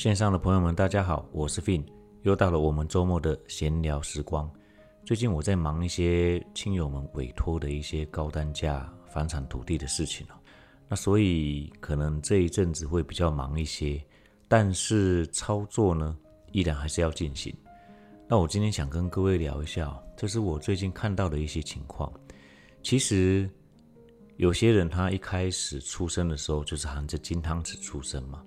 [0.00, 1.84] 线上的朋友们，大家好，我是 Fin，
[2.22, 4.50] 又到了我们周末的闲聊时光。
[5.04, 10.40] 最近我在忙一些亲友们委托的一些高单价房产土地的事情哦，
[10.88, 14.02] 那所以可能这一阵子会比较忙一些，
[14.48, 16.16] 但是操作呢
[16.52, 17.54] 依然还是要进行。
[18.26, 22.10] 那我今天想跟各位聊一下，这是我最近看到的一些情况。
[22.82, 23.46] 其实
[24.38, 28.42] 有些人他一开始出生的时候就是含着金汤匙出生嘛。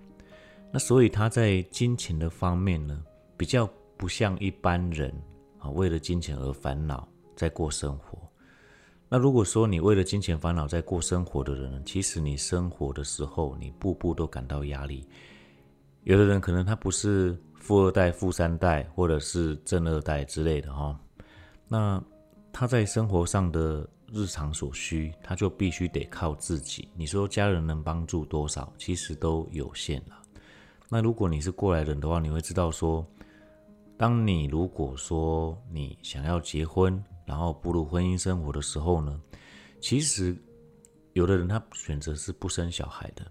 [0.73, 2.99] 那所以他在金钱的方面呢，
[3.37, 5.13] 比较不像一般人
[5.59, 8.17] 啊，为了金钱而烦恼在过生活。
[9.07, 15.07] 那如果说你为了金钱烦恼在过生活的人，其实你生活的时候，你步步都感到压力。
[16.05, 20.99] 有的人可能他不是富二代、富三代，或者是正二代之类的哈，
[21.67, 22.03] 那
[22.51, 26.89] 他在生活上的日常所需，他就必须得靠自己。
[26.95, 30.22] 你说家人能帮助多少，其实都有限了。
[30.93, 33.03] 那如果你是过来人的话，你会知道说，
[33.97, 39.19] 当你如果说你想要结婚，然后步入婚姻生活的时候呢，
[39.81, 40.37] 其实
[41.13, 43.25] 有的人他选择是不生小孩的，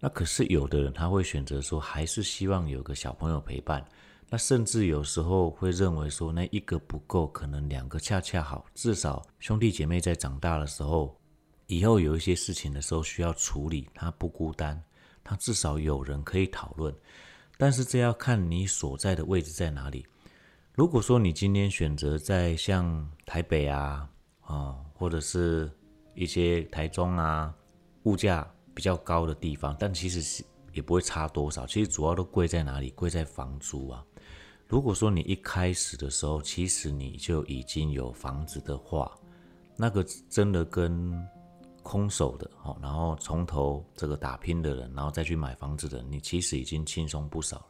[0.00, 3.86] 那可是有的人他会选择说，还是希望有个小朋友陪伴，
[4.30, 11.14] 那甚至有时候会认为说，那一个不够，可能两个恰恰好，至少兄弟姐妹在长大的时候，
[11.66, 14.82] 以后有一些事情的时候需要处理，他不孤单。
[15.24, 16.94] 他至少有人可以讨论，
[17.56, 20.06] 但是这要看你所在的位置在哪里。
[20.74, 24.08] 如果说你今天选择在像台北啊，
[24.40, 25.70] 啊，或者是
[26.14, 27.54] 一些台中啊，
[28.04, 31.66] 物价比较高的地方，但其实是也不会差多少。
[31.66, 32.90] 其实主要都贵在哪里？
[32.90, 34.04] 贵在房租啊。
[34.66, 39.14] 如果说你一开始的时候，其实你就已经有房子的话，
[39.76, 41.12] 那个真的跟。
[41.82, 47.66] 空手的，好，然后从头这个打拼的人，然后再去买房子的，你其实已经轻松不少了。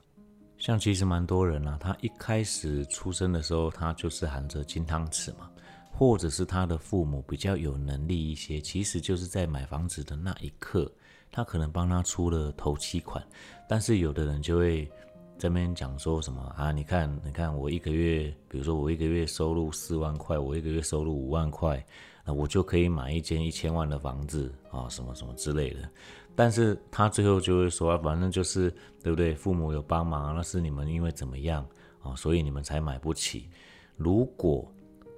[0.58, 5.50] 像其实蛮多人啊，他一开始出生的时候，他就是含着金汤匙嘛，
[5.90, 10.88] 或者是他的父母比较有能力一些，其实就是在买房子的那一刻，
[11.32, 13.26] 他可能帮他出了头期款，
[13.68, 14.88] 但是有的人就会
[15.36, 16.70] 这边讲说什么啊？
[16.70, 21.84] 你看，你看我一个月，比如说我一个月收入四万块，我一个月收入五万块。
[22.24, 25.88] 那我就可以买一间一千万的房子啊，什么什么之类的。
[26.34, 28.70] 但是他最后就会说啊，反正就是
[29.02, 29.34] 对不对？
[29.34, 31.66] 父母有帮忙，那是你们因为怎么样
[32.00, 33.48] 啊，所以你们才买不起。
[33.96, 34.66] 如果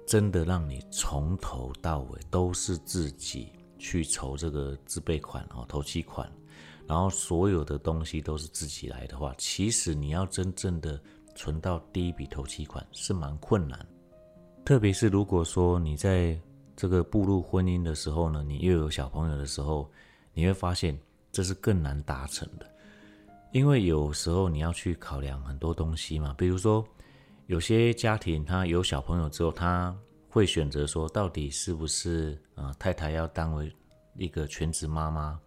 [0.05, 6.29] 真的让你从头到尾都是自己去筹这个自备款啊，头期款，
[6.85, 10.99] 然后所有的东西都是自己来的话，其实你要真正的
[11.33, 13.79] 存到第一笔头期款是蛮困难。
[14.65, 16.37] 特别是如果说你在
[16.75, 19.89] 这个步入婚姻的时候呢，你又有小朋友的时候，
[20.33, 20.99] 你会发现
[21.31, 22.69] 这是更难达成的，
[23.51, 26.35] 因为有时候你要去考量很多东西嘛。
[26.37, 26.85] 比如说，
[27.47, 29.95] 有些家庭他有小朋友之后，他
[30.29, 33.73] 会选择说，到底是不是啊太太要当为
[34.17, 35.39] 一个全职妈妈，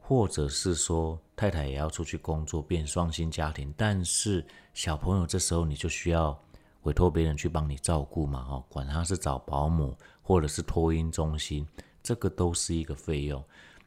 [0.00, 4.42] 或者是说太太也要出去工作变双薪家庭，但是
[4.72, 6.38] 小朋友这时候你就需要
[6.84, 9.94] 委托别人去帮你照顾嘛，哦，管他是找保姆。
[10.24, 11.64] 或者是托婴中心，
[12.02, 13.44] 这个都是一个费用。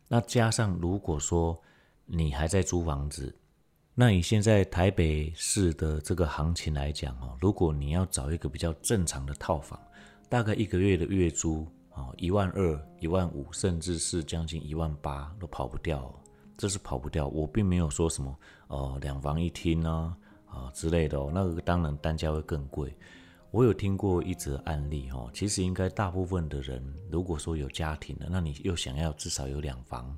[0.07, 1.61] 那加上如果说
[2.05, 3.35] 你还在租房子，
[3.93, 9.77] 那以现在台北市的这个行情来讲哦，如果你要找一个比较正常的套房，
[10.29, 16.13] 大概一个月的月租啊一万二、一万五，甚至是将近一万八都跑不掉，
[16.55, 17.27] 这是跑不掉。
[17.27, 18.37] 我并没有说什么
[18.67, 20.15] 呃两房一厅啊
[20.45, 22.95] 啊之类的哦，那个当然单价会更贵。
[23.52, 30.16] 我有听过一则案例，哈，其实应该大部分的人，如果说有家庭的，那你又想要至少有两房，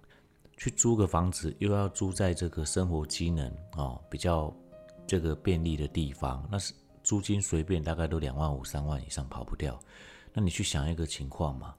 [0.58, 4.54] 去租个房子，又要租在这个生活机能哦比较
[5.06, 6.74] 这个便利的地方，那是
[7.04, 9.80] 租金随便大概都两万五、三万以上跑不掉。
[10.34, 11.75] 那你去想一个情况嘛，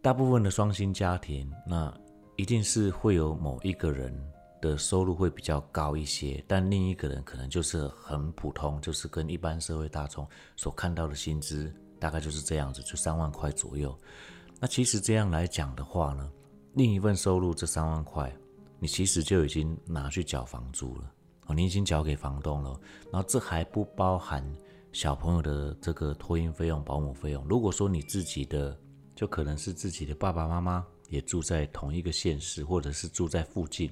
[0.00, 1.92] 大部分的双薪家庭，那
[2.36, 4.16] 一定是会有某一个人。
[4.60, 10.26] 的收入会比较高一些，但另一个人可能就是很普通，就是跟一般社会大众
[10.56, 13.96] 所看到的薪资大概就是这样子，就三万块左右。
[14.60, 16.30] 那其实这样来讲的话呢，
[16.74, 18.34] 另一份收入这三万块，
[18.78, 21.12] 你其实就已经拿去缴房租了
[21.46, 22.78] 哦，你已经交给房东了。
[23.12, 24.44] 然后这还不包含
[24.92, 27.44] 小朋友的这个托婴费用、保姆费用。
[27.48, 28.76] 如果说你自己的，
[29.14, 33.90] 就可能是自己的爸爸妈妈也住在同一个县市，或者是住在附近。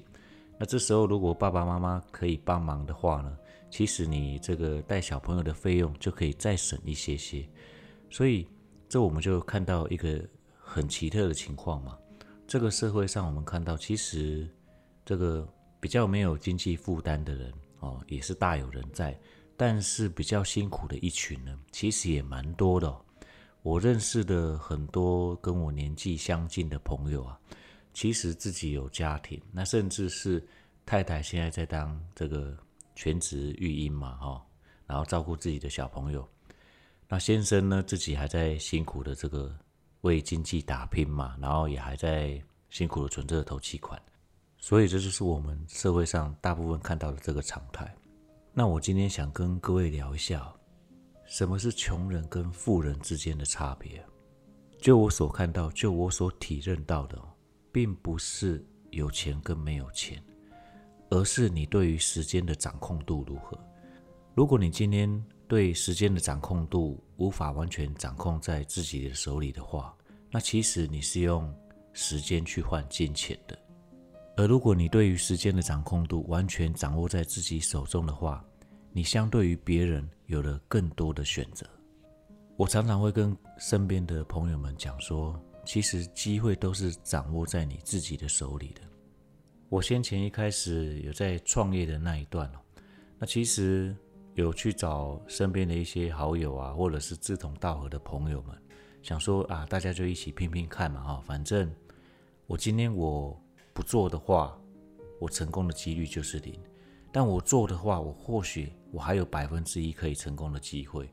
[0.57, 3.37] 那这时候，如果爸爸妈妈可以帮忙的话呢，
[3.69, 7.47] 其实你这个带小朋友的费用就可以再省一些些。
[8.09, 8.47] 所以，
[8.89, 10.19] 这我们就看到一个
[10.57, 11.97] 很奇特的情况嘛。
[12.47, 14.49] 这个社会上，我们看到其实
[15.05, 15.47] 这个
[15.79, 19.19] 比较没有经济负担的人，哦，也是大有人在。
[19.55, 22.95] 但是比较辛苦的一群呢，其实也蛮多的。
[23.63, 27.37] 我认识的很多跟我年纪相近的朋友啊，
[27.97, 30.47] 其实自己有家庭，那甚至是
[30.85, 32.55] 太太现在在当这个
[32.93, 34.45] 全职育婴嘛，哈，
[34.85, 36.29] 然后照顾自己的小朋友。
[37.07, 39.51] 那先生呢，自己还在辛苦的这个
[40.01, 42.39] 为经济打拼嘛，然后也还在
[42.69, 43.99] 辛苦的存这个投期款。
[44.59, 47.91] 所以这就是我们社会上大部分看到的这个常态。
[48.53, 50.53] 那我今天想跟各位聊一下，
[51.25, 54.05] 什么是穷人跟富人之间的差别？
[54.79, 57.19] 就我所看到，就我所体认到的，
[57.71, 60.21] 并不是有钱跟没有钱，
[61.09, 63.57] 而是你对于时间的掌控度如何。
[64.33, 69.95] 如果你今天对时间的掌控度无法完全掌控在自己的手里的话，
[70.29, 71.53] 那其实你是用
[71.93, 73.57] 时间去换金钱的。
[74.35, 78.45] 而如果你对于时间的掌控度完全掌握在自己手中的话，
[78.91, 81.65] 你相对于别人有了更多的选择。
[82.55, 88.81] 我常常会跟身边的朋友们讲说，其实机会都是掌握在你自己的手里的。
[89.67, 92.59] 我先前一开始有在创业的那一段哦，
[93.19, 93.93] 那其实
[94.35, 98.57] 有去找身边的一些好友啊，或者是志同道合的朋友们，
[99.03, 101.69] 想说啊，大家就一起拼拼看嘛哈，反正
[102.45, 103.39] 我今天我。
[103.73, 104.59] 不做的话，
[105.19, 106.55] 我成功的几率就是零；
[107.11, 111.07] 但我做的话，我或许我还有百分之一可以成功的机会。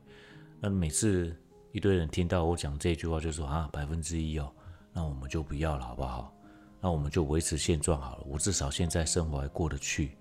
[0.59, 1.39] 那每次
[1.75, 4.49] 一堆人听到我讲这句话，就说啊，百分之一哦，
[4.93, 6.33] 那我们就不要了，好不好？
[6.79, 8.23] 那我们就维持现状好了。
[8.25, 10.17] 我至少现在生活还过得去。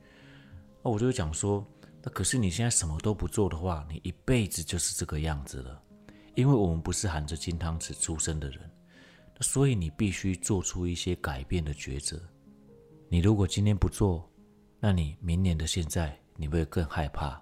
[0.83, 1.65] 那我就讲说，
[2.03, 5.81] 那可是你现在什么都不做的话，你一辈子就是这个样子了。
[6.35, 8.69] 因为我们不是含着金汤匙出生的人，
[9.41, 12.21] 所以你必须做出一些改变的抉择。
[13.09, 14.29] 你如果今天不做，
[14.81, 17.41] 那你明年的现在你会更害怕。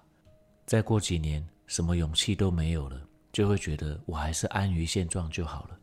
[0.67, 3.01] 再过几年，什么勇气都没有了，
[3.33, 5.77] 就会觉得我还是安于现状就好了。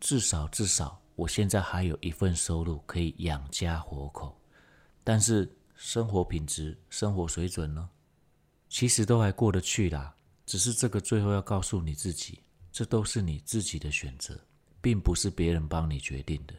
[0.00, 4.36] 至少至少，我现在还有一份收入可以养家活口。
[5.04, 7.88] 但是生活品质、生活水准呢？
[8.68, 10.12] 其实都还过得去啦。
[10.46, 12.40] 只是这个最后要告诉你自己，
[12.72, 14.38] 这都是你自己的选择，
[14.80, 16.54] 并不是别人帮你决定的。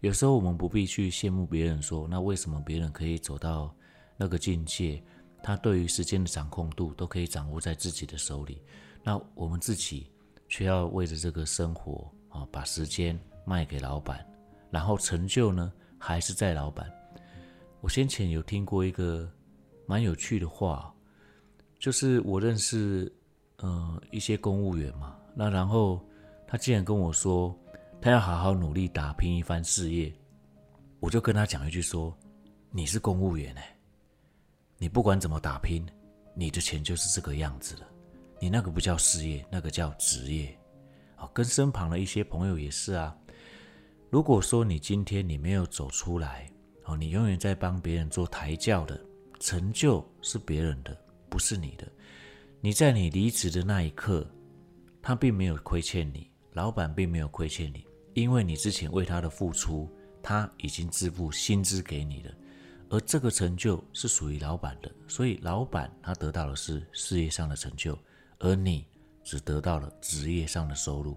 [0.00, 3.74] 有时候我们不必去羡慕别人，说那为什么别人可以走到
[4.16, 5.02] 那个境界，
[5.42, 8.62] 他对于时间的掌控度都可以掌握在自己的手里，
[9.06, 10.10] 那我们自己
[10.48, 14.26] 却要为着这个生活啊，把时间卖给老板，
[14.68, 16.92] 然后成就呢还是在老板。
[17.80, 19.30] 我先前有听过一个
[19.86, 20.92] 蛮有趣的话，
[21.78, 23.10] 就是我认识
[23.58, 26.04] 呃一些公务员嘛，那然后
[26.44, 27.56] 他竟然跟我说。
[27.98, 30.12] 他要好好努力打拼一番事业，
[31.00, 32.14] 我就跟他讲一句说
[32.70, 33.74] ：“你是公务员哎，
[34.76, 35.84] 你不管怎么打拼，
[36.34, 37.88] 你的钱就是这个样子了。
[38.38, 40.56] 你那个不叫事业，那个叫职业。
[41.18, 43.16] 哦，跟身旁的一些朋友也是啊。
[44.10, 46.48] 如果说你今天你没有走出来，
[46.84, 49.00] 哦，你永远在帮别人做抬轿的，
[49.40, 50.96] 成就是别人的，
[51.28, 51.86] 不是你的。
[52.60, 54.28] 你在你离职的那一刻，
[55.00, 59.86] 他并没有亏欠你。”老板并没有亏欠你，因为你之前为他的付出，
[60.22, 62.32] 他已经支付薪资给你了，
[62.88, 67.94] 而这个成就是属于老板的，所以老板他得到的是事业上的成就，
[68.38, 68.86] 而你
[69.22, 71.16] 只得到了职业上的收入。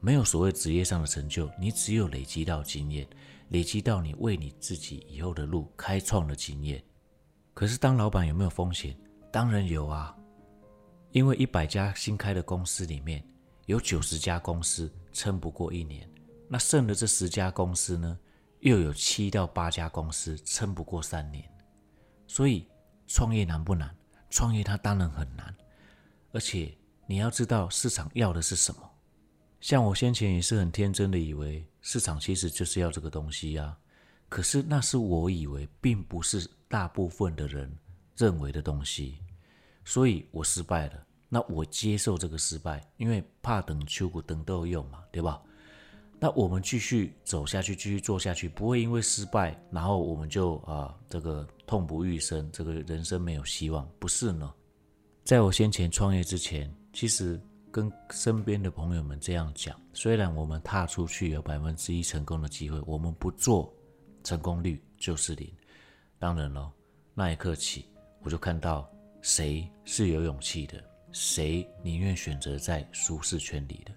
[0.00, 3.08] 没有所谓职业上的成就，你只有累积到经验，
[3.48, 6.82] 累积到你为你自己以后的路开创的经验。
[7.54, 8.96] 可是当老板有没有风险？
[9.32, 10.16] 当然有啊，
[11.12, 13.22] 因为一百家新开的公司里面。
[13.66, 16.08] 有九十家公司撑不过一年，
[16.48, 18.18] 那剩的这十家公司呢？
[18.60, 21.44] 又有七到八家公司撑不过三年。
[22.26, 22.66] 所以
[23.06, 23.94] 创业难不难？
[24.30, 25.54] 创业它当然很难，
[26.32, 28.90] 而且你要知道市场要的是什么。
[29.60, 33.76] 像我先前也是很天真的以为市场其实就是要这个东西呀，
[34.28, 37.76] 可是那是我以为，并不是大部分的人
[38.16, 39.18] 认为的东西，
[39.84, 41.04] 所以我失败了。
[41.28, 45.42] 那我接受这个失败，因为怕等秋谷等都用嘛，对吧？
[46.20, 54.54] 那我们继续走下去，继续做下去，不会因为失败，然后我们就啊这个痛不欲生，这个人生没有希望，不是呢？
[55.28, 57.38] 在我先前创业之前，其实
[57.70, 63.70] 跟身边的朋友们这样讲，虽然我们踏出去有百分之一成功的机会，我们不做，
[64.24, 65.46] 成功率就是零。
[66.18, 66.72] 当然了，
[67.12, 67.90] 那一刻起，
[68.22, 70.82] 我就看到谁是有勇气的。
[71.12, 73.92] 谁宁愿选择在舒适圈里的？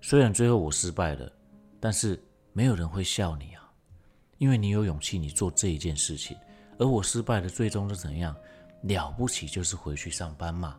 [0.00, 1.32] 虽然最后我失败了，
[1.80, 2.16] 但是
[2.52, 3.68] 没有人会笑你啊，
[4.38, 6.36] 因为你有勇气，你做这一件事情。
[6.78, 8.36] 而我失败的最终是怎样？
[8.82, 10.78] 了不起就是回去上班嘛。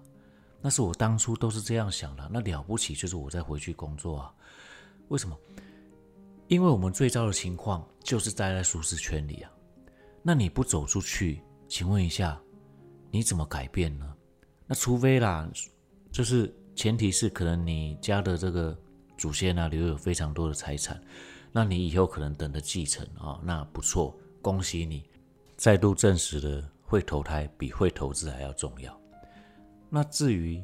[0.61, 2.29] 那是我当初都是这样想的。
[2.31, 4.33] 那了不起就是我再回去工作啊？
[5.07, 5.37] 为什么？
[6.47, 9.51] 因为我们最糟的情况就是待在舒适圈里啊。
[10.21, 12.39] 那你不走出去，请问一下，
[13.09, 14.13] 你怎么改变呢？
[14.67, 15.49] 那除非啦，
[16.11, 18.77] 就是前提是可能你家的这个
[19.17, 21.01] 祖先啊留有非常多的财产，
[21.51, 25.09] 那你以后可能等着继承啊，那不错，恭喜你，
[25.57, 28.99] 再度证实了会投胎比会投资还要重要。
[29.89, 30.61] 那至于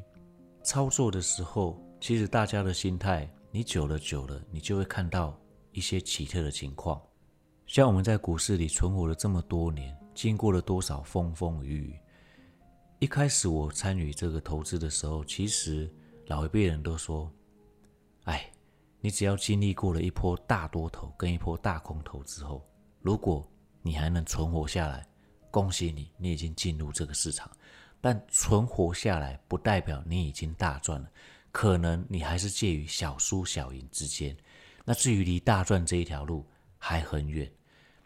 [0.62, 5.40] 操作的时候，其实大家的心态，你久了久了，你就会看到
[5.72, 7.00] 一些奇特的情况。
[7.66, 11.98] 像我们在股市里存活了这么多年，经过了多少风风雨雨。
[12.98, 15.90] 一开始我参与这个投资的时候，其实
[16.26, 17.32] 老一辈人都说
[18.24, 18.52] ：“哎，
[19.00, 22.68] 你只要经历过了一波大多头跟一波大空头之后，
[23.00, 25.07] 如果你还能存活下来，
[25.50, 27.50] 恭喜你，你已经进入这个市场。”
[28.00, 31.10] 但存活下来不代表你已经大赚了，
[31.50, 34.36] 可能你还是介于小输小赢之间。
[34.84, 36.46] 那至于离大赚这一条路
[36.78, 37.50] 还很远，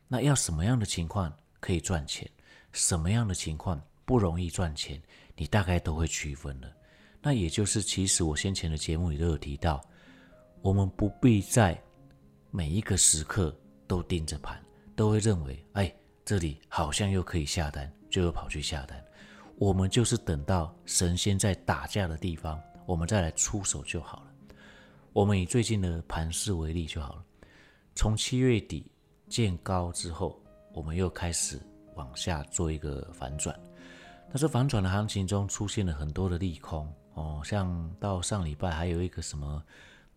[0.08, 1.30] 那要什么样的情况
[1.60, 2.26] 可以赚钱，
[2.72, 5.00] 什么样的情况不容易赚钱，
[5.36, 6.72] 你大概都会区分了。
[7.20, 9.80] 那也就是，其实我先前的节目里都有提到，
[10.62, 11.78] 我们不必在
[12.50, 13.54] 每一个时刻
[13.86, 14.58] 都盯着盘，
[14.96, 19.02] 都会认为，哎，这里好像又可以下单，就又跑去下单。
[19.56, 24.26] 我们就是等到神仙在打架的地方，我们再来出手就好了。
[25.12, 27.24] 我们以最近的盘势为例就好了。
[27.94, 28.90] 从七月底
[29.28, 30.40] 见高之后，
[30.72, 31.60] 我们又开始
[31.94, 33.54] 往下做一个反转。
[34.28, 39.62] 但是反转的行情中出现了很多的利空哦，像到上礼拜还有一个什么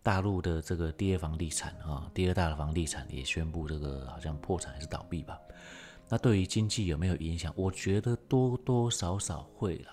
[0.02, 5.38] 大陆的这个第二房地产啊，第二大的房地产也宣布这个好像破产还是倒闭吧。
[6.08, 7.52] 那对于经济有没有影响？
[7.56, 9.90] 我觉得多多少少会了，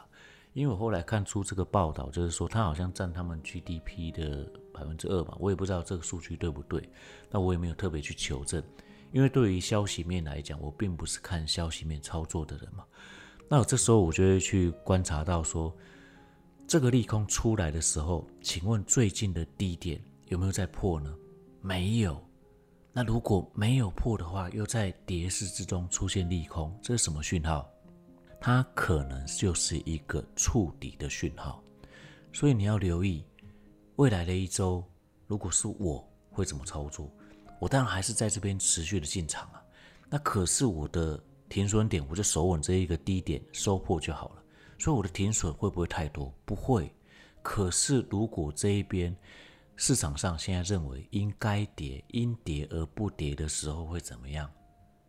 [0.54, 6.88] 因为我后来看出这个报道，就是说它好像占他们 GDP 的百分之二吧，我也不知道这个数据对不对，
[7.32, 8.64] 那我也没有特别去求证，
[9.12, 12.84] 因为对于消息面来讲，我并不是看消息面操作的人嘛。
[13.50, 15.76] 那这时候我就会去观察到说，
[16.68, 21.14] 这个利空出来的时候，请问最近的低点有没有在破呢？
[21.62, 22.24] 没有。
[22.96, 27.68] 那如果没有破的话，又在跌势之中出现利空，这是什么讯号？
[28.40, 31.64] 它可能就是一个触底的讯号。
[32.32, 33.26] 所以你要留意
[33.96, 34.84] 未来的一周，
[35.26, 37.12] 如果是我会怎么操作？
[37.60, 39.64] 我当然还是在这边持续的进场啊。
[40.08, 41.20] 那可是我的
[41.50, 44.44] 停损点，我就守稳这一个低点收破就好了。
[44.78, 46.32] 所以我的停损会不会太多？
[46.46, 46.94] 不会。
[47.42, 49.16] 可是如果这一边，
[49.76, 54.50] 市场上现在认为应该跌，因跌而不跌的时候会怎么样？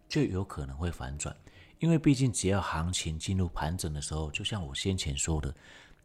[0.09, 1.37] 就有可能会反转，
[1.79, 5.55] 因为毕竟只要行情进入盘整的时候，就像我先前说的，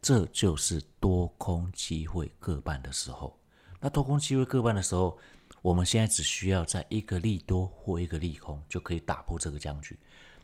[0.02, 3.38] 这就是多空机会各半的时候。
[3.80, 5.18] 那多空机会各半的时候，
[5.62, 9.98] 我们现在只需要在一个利多或一个利空就可以打破这个僵局。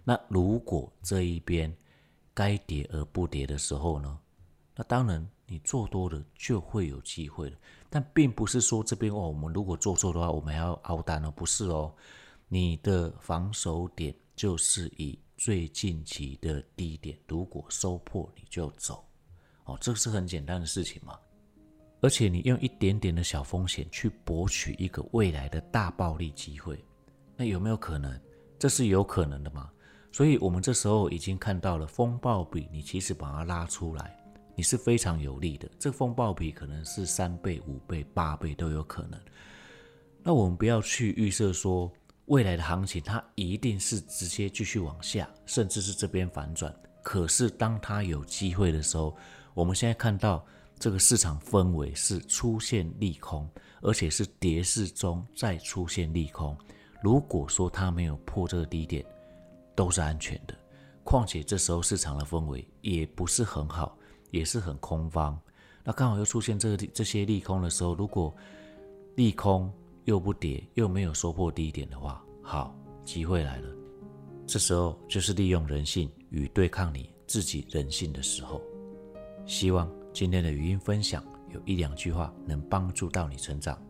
[0.04, 1.75] 那如果这一边
[2.32, 4.18] 该跌而不跌的时候呢？
[4.75, 5.28] 那当然。
[5.49, 7.56] 你做多了就会有机会了，
[7.88, 11.92] 但并不是说这边哦，我们如果做错的话，我们还要熬单哦，不是哦。
[12.48, 19.04] 你的防守点就是以最近期的低点，如果收破你就走，
[19.64, 21.18] 哦，这是很简单的事情嘛。
[22.02, 26.78] 而且你用一点点的小风险去博取一个未来的大暴利机会，
[27.36, 28.20] 那有没有可能？
[28.58, 29.70] 这是有可能的嘛。
[30.12, 34.16] 所以我们这时候已经看到了风暴比，你其实把它拉出来。
[34.56, 39.20] 你是非常有利的，这风暴比可能是三倍、五倍、八倍都有可能。
[40.22, 41.92] 那我们不要去预设说
[42.25, 46.75] 未来的行情它一定是直接继续往下，甚至是这边反转。
[47.02, 49.14] 可是当它有机会的时候，
[49.54, 50.44] 我们现在看到
[50.78, 53.48] 这个市场氛围是出现利空，
[53.82, 56.56] 而且是跌势中再出现利空。
[57.02, 59.04] 如果说它没有破这个低点，
[59.75, 60.54] 都是安全的。
[61.04, 63.96] 况且这时候市场的氛围也不是很好。
[64.36, 65.38] 也是很空方，
[65.82, 68.34] 那刚好又出现这这些利空的时候，如果
[69.14, 69.72] 利空
[70.04, 72.74] 又不跌，又没有收破低点的话，好，
[73.04, 73.68] 机会来了。
[74.46, 78.62] 这时候就是利用人性与对抗你自己人性的时候。
[79.44, 83.80] 希望今天的语音分享有一两句话能帮助到你成长。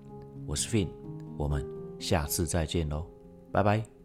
[0.46, 0.88] 我是 Fin，
[1.36, 1.66] 我们
[1.98, 3.06] 下次再见喽，
[3.50, 3.95] 拜拜。